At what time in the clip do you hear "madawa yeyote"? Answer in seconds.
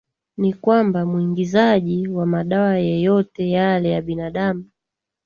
2.25-3.49